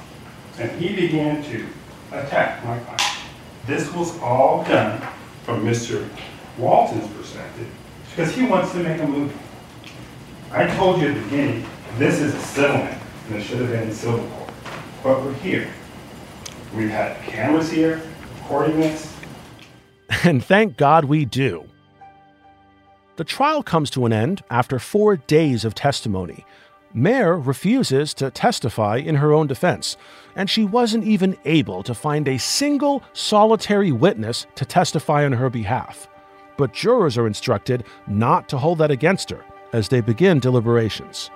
[0.57, 1.65] and he began to
[2.11, 3.01] attack my client.
[3.65, 5.01] This was all done
[5.43, 6.05] from Mr.
[6.57, 7.67] Walton's perspective
[8.09, 9.33] because he wants to make a movie.
[10.51, 11.63] I told you at the beginning,
[11.99, 14.49] this is a settlement, and it should have been in civil court.
[15.03, 15.69] But we're here.
[16.75, 18.01] We've had cameras here,
[18.41, 19.15] recording this.
[20.23, 21.65] And thank God we do.
[23.17, 26.45] The trial comes to an end after four days of testimony.
[26.95, 29.97] Mare refuses to testify in her own defense,
[30.35, 35.51] and she wasn't even able to find a single solitary witness to testify on her
[35.51, 36.07] behalf.
[36.57, 41.29] But jurors are instructed not to hold that against her as they begin deliberations.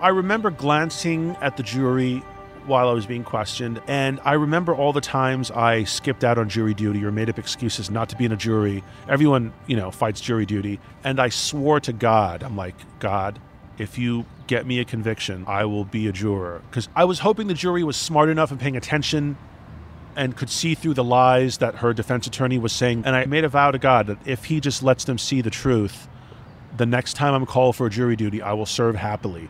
[0.00, 2.22] I remember glancing at the jury
[2.66, 6.48] while I was being questioned, and I remember all the times I skipped out on
[6.48, 8.84] jury duty or made up excuses not to be in a jury.
[9.08, 13.38] Everyone, you know, fights jury duty, and I swore to God, I'm like, God,
[13.78, 16.62] if you get me a conviction, I will be a juror.
[16.70, 19.36] Because I was hoping the jury was smart enough and paying attention
[20.16, 23.02] and could see through the lies that her defense attorney was saying.
[23.04, 25.50] And I made a vow to God that if he just lets them see the
[25.50, 26.08] truth,
[26.76, 29.48] the next time I'm called for jury duty, I will serve happily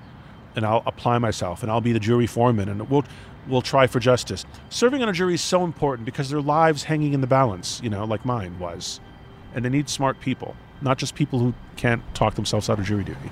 [0.56, 3.04] and I'll apply myself and I'll be the jury foreman and we'll
[3.48, 4.44] we'll try for justice.
[4.68, 7.90] Serving on a jury is so important because their lives hanging in the balance, you
[7.90, 9.00] know, like mine was.
[9.54, 13.04] And they need smart people, not just people who can't talk themselves out of jury
[13.04, 13.30] duty.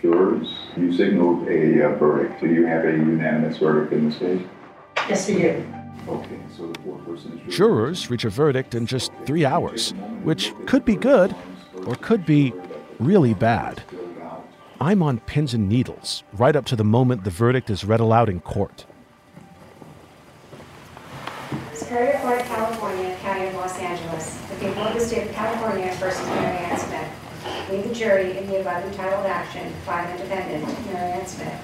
[0.00, 2.40] Jurors, you signaled a uh, verdict.
[2.40, 4.42] Do you have a unanimous verdict in this case?
[5.08, 5.77] Yes, we do.
[6.08, 7.50] Okay, so the.
[7.50, 9.90] Jurors reach a verdict in just three hours,
[10.22, 11.34] which could be good
[11.86, 12.54] or could be
[12.98, 13.82] really bad.
[14.80, 18.30] I'm on pins and needles right up to the moment the verdict is read aloud
[18.30, 18.86] in court.
[21.74, 24.36] Superior Court, California, County of Los Angeles.
[24.48, 27.70] The people of the state of California versus Mary Ann Smyth.
[27.70, 31.60] We, the jury, in the above entitled action, find the defendant, Mary Ann Smyth,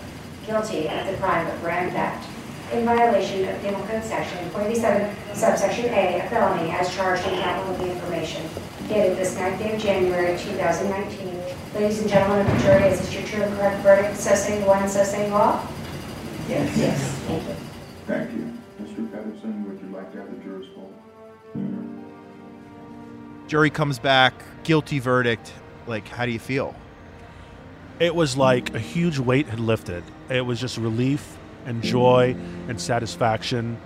[0.47, 2.29] guilty of the crime of grand theft
[2.75, 7.65] in violation of Penal Code Section 47, subsection A, a felony as charged in count
[7.65, 8.45] one of the information,
[8.89, 11.41] dated this 9th day of January 2019.
[11.75, 14.61] Ladies and gentlemen of the jury, is this your true and correct verdict, so saying
[14.61, 15.65] the one and so saying law?
[16.49, 16.77] Yes.
[16.77, 17.01] Yes.
[17.27, 17.55] Thank you.
[18.07, 18.53] Thank you.
[18.83, 19.11] Mr.
[19.11, 20.93] Pedersen, would you like to have the jurors poll?
[23.47, 25.53] Jury comes back, guilty verdict.
[25.87, 26.75] Like, how do you feel?
[28.01, 30.03] It was like a huge weight had lifted.
[30.29, 32.37] It was just relief and joy
[32.69, 33.79] and satisfaction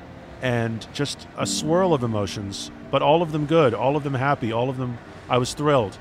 [0.42, 4.52] and just a swirl of emotions, but all of them good, all of them happy,
[4.52, 4.98] all of them,
[5.28, 5.96] I was thrilled.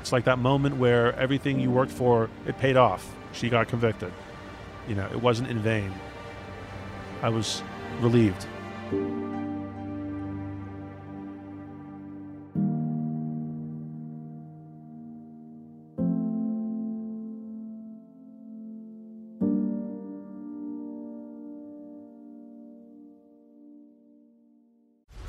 [0.00, 3.14] It's like that moment where everything you worked for, it paid off.
[3.32, 4.12] She got convicted.
[4.88, 5.92] You know, it wasn't in vain.
[7.22, 7.62] I was
[8.00, 8.46] relieved.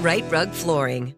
[0.00, 1.17] Rite Rug Flooring.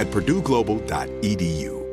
[0.00, 1.86] at purdueglobal.edu.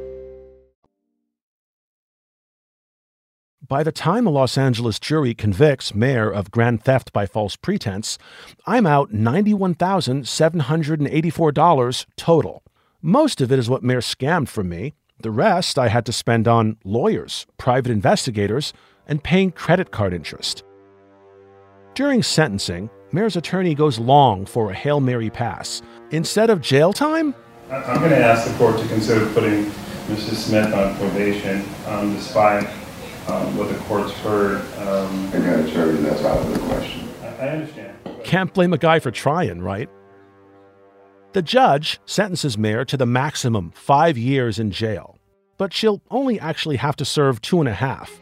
[3.68, 8.18] By the time a Los Angeles jury convicts Mare of grand theft by false pretense,
[8.66, 12.64] I'm out $91,784 total.
[13.02, 14.94] Most of it is what Mare scammed from me.
[15.22, 18.72] The rest I had to spend on lawyers, private investigators,
[19.06, 20.64] and paying credit card interest.
[21.94, 25.82] During sentencing, Mare's attorney goes long for a Hail Mary pass.
[26.12, 27.36] Instead of jail time,
[27.70, 29.66] I'm going to ask the court to consider putting
[30.08, 30.36] Mrs.
[30.36, 32.66] Smyth on probation um, despite
[33.28, 34.62] um, what the court's heard.
[34.78, 37.10] Um, I gotta tell you, that's out of the question.
[37.22, 37.98] I I understand.
[38.24, 39.90] Can't blame a guy for trying, right?
[41.34, 45.18] The judge sentences Mare to the maximum five years in jail,
[45.58, 48.22] but she'll only actually have to serve two and a half.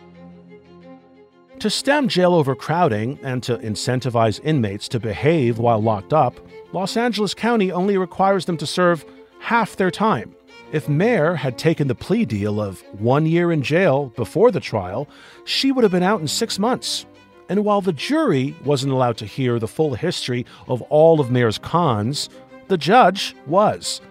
[1.60, 6.40] To stem jail overcrowding and to incentivize inmates to behave while locked up,
[6.74, 9.06] Los Angeles County only requires them to serve
[9.46, 10.36] half their time.
[10.72, 15.08] If Mare had taken the plea deal of one year in jail before the trial,
[15.44, 17.06] she would have been out in six months.
[17.48, 21.60] And while the jury wasn't allowed to hear the full history of all of Mare's
[21.60, 22.28] cons,
[22.70, 24.02] the judge was.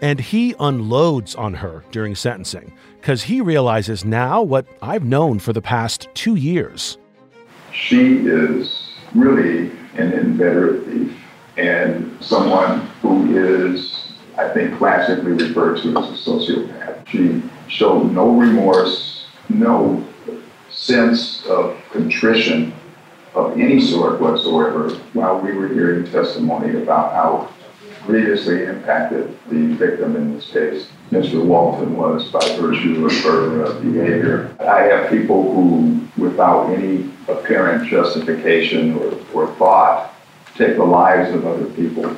[0.00, 5.52] And he unloads on her during sentencing because he realizes now what I've known for
[5.52, 6.98] the past two years.
[7.72, 11.18] She is really an inveterate thief
[11.56, 14.03] and someone who is,
[14.36, 17.06] I think, classically referred to as a sociopath.
[17.06, 20.04] She showed no remorse, no
[20.70, 22.72] sense of contrition
[23.34, 27.52] of any sort whatsoever while we were hearing testimony about how
[28.06, 31.44] grievously impacted the victim in this case, Mr.
[31.44, 34.54] Walton, was by virtue of her uh, behavior.
[34.60, 40.14] I have people who, without any apparent justification or, or thought,
[40.54, 42.14] take the lives of other people.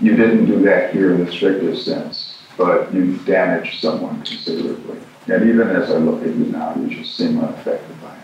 [0.00, 4.98] You didn't do that here in the strictest sense, but you damaged someone considerably.
[5.28, 8.22] And even as I look at you now, you just seem unaffected by it.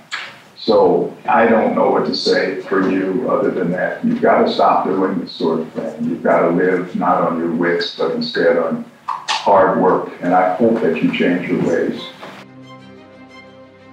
[0.57, 4.53] So I don't know what to say for you other than that you've got to
[4.53, 6.05] stop doing this sort of thing.
[6.05, 10.13] You've got to live not on your wits, but instead on hard work.
[10.21, 12.03] And I hope that you change your ways.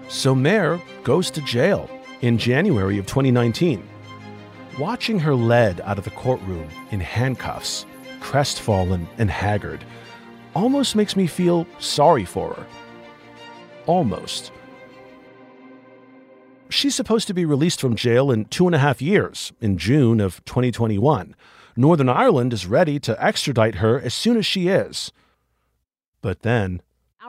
[0.08, 1.90] So Mare goes to jail
[2.22, 3.88] in January of 2019.
[4.78, 7.86] Watching her led out of the courtroom in handcuffs,
[8.20, 9.86] crestfallen and haggard,
[10.54, 12.68] almost makes me feel sorry for her.
[13.86, 14.52] Almost.
[16.68, 20.20] She's supposed to be released from jail in two and a half years, in June
[20.20, 21.36] of 2021.
[21.78, 25.14] Northern Ireland is ready to extradite her as soon as she is.
[26.22, 26.82] But then,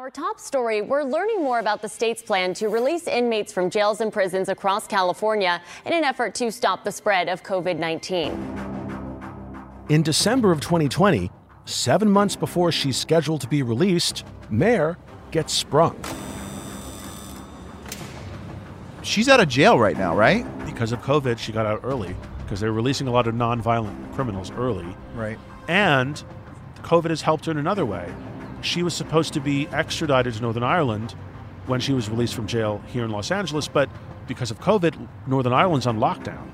[0.06, 4.00] Our top story we're learning more about the state's plan to release inmates from jails
[4.00, 8.30] and prisons across California in an effort to stop the spread of COVID 19.
[9.88, 11.28] in December of 2020,
[11.64, 14.96] seven months before she's scheduled to be released, Mare
[15.32, 16.00] gets sprung.
[19.02, 20.46] She's out of jail right now, right?
[20.66, 24.52] Because of COVID, she got out early because they're releasing a lot of nonviolent criminals
[24.52, 24.86] early.
[25.16, 25.40] Right.
[25.66, 26.22] And
[26.82, 28.14] COVID has helped her in another way.
[28.66, 31.12] She was supposed to be extradited to Northern Ireland
[31.66, 33.88] when she was released from jail here in Los Angeles, but
[34.26, 36.50] because of COVID, Northern Ireland's on lockdown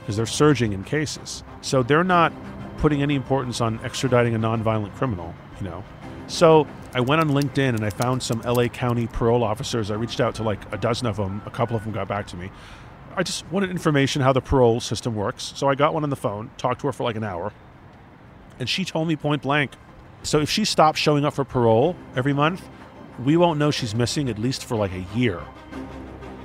[0.00, 1.42] because they're surging in cases.
[1.62, 2.34] So they're not
[2.76, 5.82] putting any importance on extraditing a nonviolent criminal, you know.
[6.26, 9.90] So I went on LinkedIn and I found some LA County parole officers.
[9.90, 11.40] I reached out to like a dozen of them.
[11.46, 12.50] A couple of them got back to me.
[13.16, 15.54] I just wanted information how the parole system works.
[15.56, 17.54] So I got one on the phone, talked to her for like an hour,
[18.58, 19.72] and she told me point blank.
[20.22, 22.68] So if she stops showing up for parole every month,
[23.24, 25.40] we won't know she's missing at least for like a year.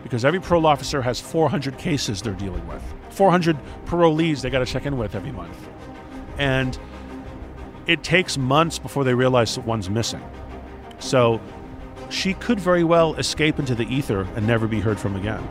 [0.03, 4.65] Because every parole officer has 400 cases they're dealing with, 400 parolees they got to
[4.65, 5.57] check in with every month.
[6.37, 6.77] And
[7.87, 10.23] it takes months before they realize that one's missing.
[10.99, 11.41] So
[12.09, 15.47] she could very well escape into the ether and never be heard from again.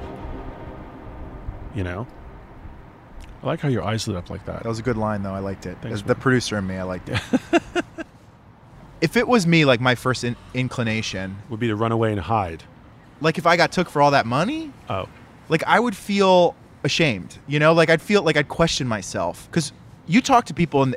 [1.74, 2.06] You know?
[3.42, 4.62] I like how your eyes lit up like that.
[4.62, 5.34] That was a good line, though.
[5.34, 5.76] I liked it.
[5.80, 7.20] Thanks, As the producer in me, I liked it.
[9.00, 12.20] if it was me, like my first in- inclination would be to run away and
[12.20, 12.64] hide.
[13.20, 15.08] Like if I got took for all that money, oh,
[15.48, 17.38] like I would feel ashamed.
[17.46, 19.72] You know, like I'd feel like I'd question myself because
[20.06, 20.96] you talk to people and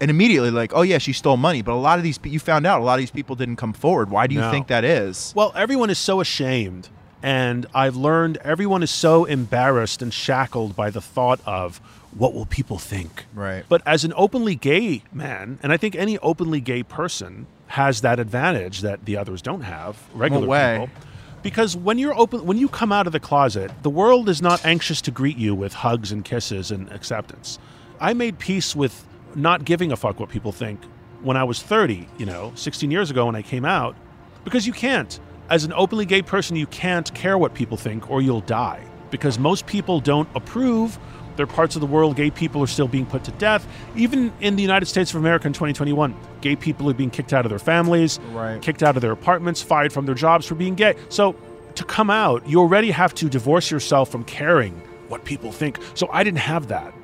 [0.00, 1.62] and immediately like, oh yeah, she stole money.
[1.62, 3.72] But a lot of these, you found out a lot of these people didn't come
[3.72, 4.10] forward.
[4.10, 4.50] Why do you No.
[4.50, 5.32] think that is?
[5.36, 6.88] Well, everyone is so ashamed.
[7.22, 11.80] And I've learned everyone is so embarrassed and shackled by the thought of
[12.14, 13.26] what will people think?
[13.34, 13.64] Right.
[13.68, 18.20] But as an openly gay man, and I think any openly gay person has that
[18.20, 20.78] advantage that the others don't have, regular way?
[20.80, 20.94] people.
[21.42, 24.64] Because when you're open when you come out of the closet, the world is not
[24.64, 27.58] anxious to greet you with hugs and kisses and acceptance.
[28.00, 30.80] I made peace with not giving a fuck what people think
[31.22, 33.96] when I was 30, you know, 16 years ago when I came out,
[34.44, 35.18] because you can't.
[35.50, 38.82] As an openly gay person, you can't care what people think or you'll die.
[39.10, 40.98] Because most people don't approve.
[41.36, 43.66] There are parts of the world gay people are still being put to death.
[43.96, 47.44] Even in the United States of America in 2021, gay people are being kicked out
[47.44, 48.60] of their families, Right.
[48.62, 50.94] kicked out of their apartments, fired from their jobs for being gay.
[51.08, 51.34] So
[51.74, 55.78] to come out, you already have to divorce yourself from caring what people think.
[55.94, 56.94] So I didn't have that.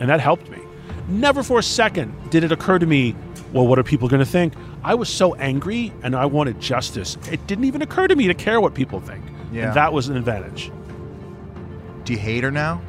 [0.00, 0.58] And that helped me.
[1.08, 3.14] Never for a second did it occur to me,
[3.52, 4.52] well, what are people going to think?
[4.84, 7.16] I was so angry and I wanted justice.
[7.30, 9.24] It didn't even occur to me to care what people think.
[9.52, 9.68] Yeah.
[9.68, 10.70] And that was an advantage.
[12.04, 12.80] Do you hate her now?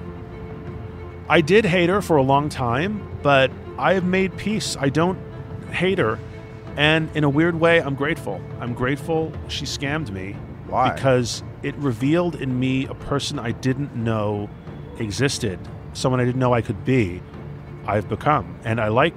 [1.30, 4.76] I did hate her for a long time, but I have made peace.
[4.80, 5.20] I don't
[5.72, 6.18] hate her.
[6.76, 8.42] And in a weird way, I'm grateful.
[8.60, 10.36] I'm grateful she scammed me.
[10.66, 10.92] Why?
[10.92, 14.50] Because it revealed in me a person I didn't know
[14.98, 15.60] existed,
[15.94, 17.22] someone I didn't know I could be.
[17.86, 18.58] I've become.
[18.64, 19.16] And I like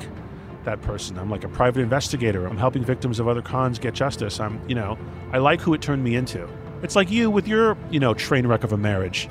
[0.65, 1.19] that person.
[1.19, 2.47] I'm like a private investigator.
[2.47, 4.39] I'm helping victims of other cons get justice.
[4.39, 4.99] I'm, you know,
[5.33, 6.47] I like who it turned me into.
[6.83, 9.31] It's like you with your, you know, train wreck of a marriage.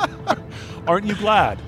[0.86, 1.60] Aren't you glad?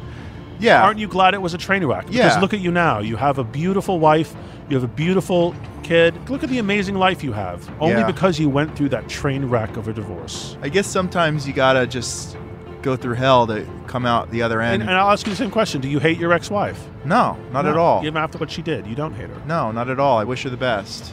[0.61, 0.83] Yeah.
[0.83, 2.07] Aren't you glad it was a train wreck?
[2.07, 2.41] Because Yeah.
[2.41, 2.99] look at you now.
[3.01, 4.35] You have a beautiful wife.
[4.69, 6.15] You have a beautiful kid.
[6.31, 7.69] Look at the amazing life you have.
[7.81, 8.07] Only Yeah.
[8.07, 10.57] because you went through that train wreck of a divorce.
[10.63, 12.37] I guess sometimes you gotta just
[12.83, 14.83] go through hell to come out the other end.
[14.83, 15.81] and I'll ask you the same question.
[15.81, 16.79] Do you hate your ex-wife?
[17.05, 18.01] no, not at all.
[18.05, 19.43] Even after what she did, you don't hate her.
[19.47, 20.19] No, not at all.
[20.19, 21.13] I wish her the best.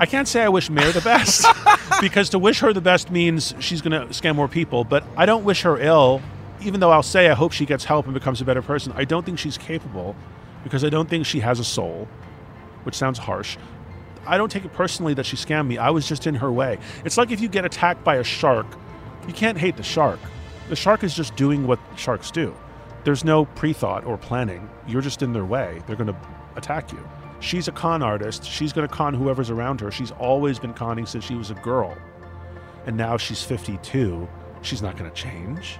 [0.00, 1.44] I can't say I wish Mare the best
[2.00, 4.84] because to wish her the best means she's going to scam more people.
[4.84, 6.20] But I don't wish her ill,
[6.60, 8.92] even though I'll say I hope she gets help and becomes a better person.
[8.96, 10.16] I don't think she's capable
[10.64, 12.08] because I don't think she has a soul,
[12.84, 13.56] which sounds harsh.
[14.26, 15.78] I don't take it personally that she scammed me.
[15.78, 16.78] I was just in her way.
[17.04, 18.66] It's like if you get attacked by a shark,
[19.26, 20.20] you can't hate the shark.
[20.68, 22.54] The shark is just doing what sharks do.
[23.04, 24.68] There's no pre thought or planning.
[24.86, 25.82] You're just in their way.
[25.86, 26.16] They're going to
[26.56, 27.08] attack you.
[27.40, 28.44] She's a con artist.
[28.44, 29.90] She's going to con whoever's around her.
[29.90, 31.96] She's always been conning since she was a girl.
[32.84, 34.28] And now she's 52.
[34.62, 35.78] She's not going to change.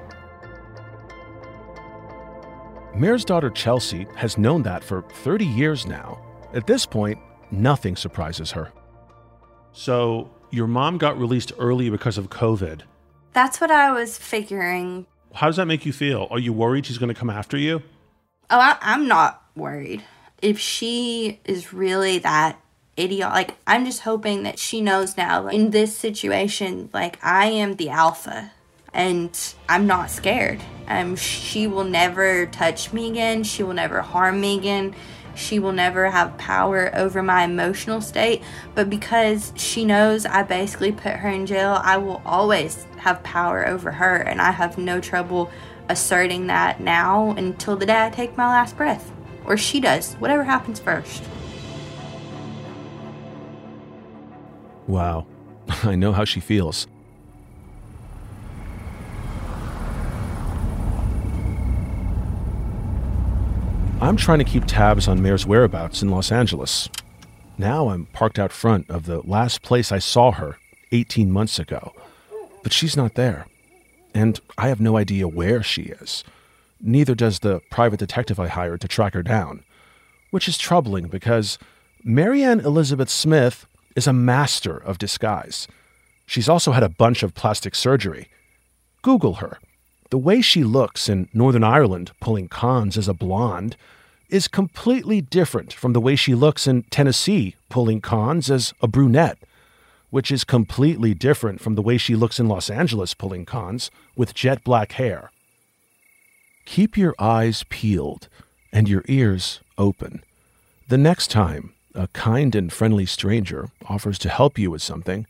[2.95, 6.20] Mare's daughter Chelsea has known that for 30 years now.
[6.53, 7.18] At this point,
[7.51, 8.72] nothing surprises her.
[9.72, 12.82] So, your mom got released early because of COVID.
[13.32, 15.07] That's what I was figuring.
[15.34, 16.26] How does that make you feel?
[16.30, 17.82] Are you worried she's going to come after you?
[18.51, 20.03] Oh, I, I'm not worried.
[20.41, 22.59] If she is really that
[22.99, 23.28] idiot.
[23.30, 27.76] Like, I'm just hoping that she knows now, like, in this situation, like, I am
[27.76, 28.53] the alpha
[28.93, 30.61] and I'm not scared.
[30.89, 33.45] Um, she will never touch me again.
[33.45, 34.95] She will never harm me again.
[35.34, 38.43] She will never have power over my emotional state.
[38.74, 43.66] But because she knows I basically put her in jail, I will always have power
[43.68, 44.16] over her.
[44.16, 45.51] And I have no trouble
[45.89, 49.12] asserting that now until the day I take my last breath.
[49.45, 51.22] Or she does, whatever happens first.
[54.86, 55.26] Wow.
[55.84, 56.86] I know how she feels.
[64.09, 66.88] I'm trying to keep tabs on Mare's whereabouts in Los Angeles.
[67.59, 70.56] Now I'm parked out front of the last place I saw her
[70.92, 71.92] 18 months ago.
[72.62, 73.44] But she's not there.
[74.14, 76.24] And I have no idea where she is.
[76.80, 79.62] Neither does the private detective I hired to track her down.
[80.30, 81.59] Which is troubling because
[82.02, 85.68] Marianne Elizabeth Smyth is a master of disguise.
[86.24, 88.30] She's also had a bunch of plastic surgery.
[89.02, 89.59] Google her.
[90.09, 93.76] The way she looks in Northern Ireland pulling cons as a blonde
[94.29, 99.39] is completely different from the way she looks in Tennessee pulling cons as a brunette,
[100.11, 104.35] which is completely different from the way she looks in Los Angeles pulling cons with
[104.35, 105.31] jet black hair.
[106.66, 108.29] Keep your eyes peeled
[108.72, 110.22] and your ears open.
[110.89, 115.26] The next time a kind and friendly stranger offers to help you with something,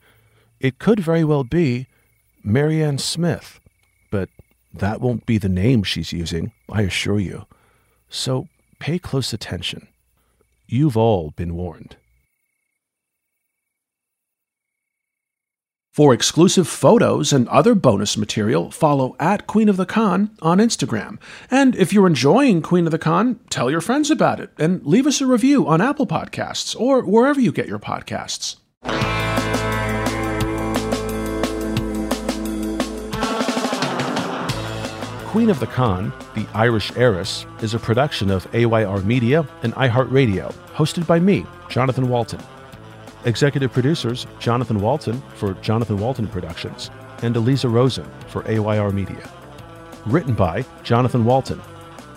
[0.60, 1.86] it could very well be
[2.42, 3.60] Marianne Smyth,
[4.10, 4.28] but
[4.74, 7.46] that won't be the name she's using, I assure you.
[8.10, 9.88] So pay close attention.
[10.66, 11.96] You've all been warned.
[15.98, 21.18] For exclusive photos and other bonus material, follow at Queen of the Con on Instagram.
[21.50, 25.08] And if you're enjoying Queen of the Con, tell your friends about it and leave
[25.08, 28.58] us a review on Apple Podcasts or wherever you get your podcasts.
[35.28, 40.54] Queen of the Con, The Irish Heiress, is a production of AYR Media and iHeartRadio,
[40.72, 42.40] hosted by me, Jonathan Walton.
[43.26, 49.28] Executive producers Jonathan Walton for Jonathan Walton Productions and Eliza Rosen for AYR Media.
[50.06, 51.60] Written by Jonathan Walton.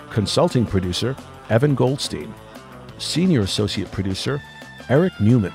[0.10, 1.14] Consulting producer
[1.50, 2.34] Evan Goldstein.
[2.98, 4.42] Senior Associate Producer
[4.88, 5.54] Eric Newman.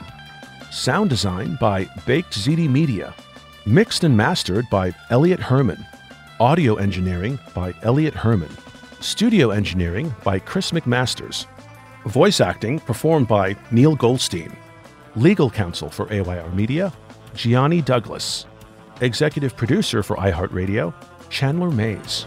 [0.70, 3.14] Sound design by Baked ZD Media.
[3.64, 5.86] Mixed and mastered by Elliot Herman.
[6.38, 8.54] Audio engineering by Elliot Herman.
[9.00, 11.46] Studio engineering by Chris McMasters.
[12.04, 14.54] Voice acting performed by Neil Goldstein.
[15.14, 16.92] Legal counsel for AYR Media,
[17.34, 18.44] Gianni Douglas.
[19.00, 20.92] Executive producer for iHeartRadio,
[21.30, 22.26] Chandler Mays.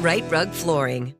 [0.00, 1.19] Rite Rug Flooring.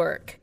[0.00, 0.39] work.